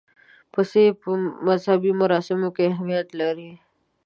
پسه 0.53 0.83
په 1.01 1.09
مذهبي 1.47 1.91
مراسمو 2.01 2.49
کې 2.55 2.63
اهمیت 2.71 3.07
لري. 3.21 3.51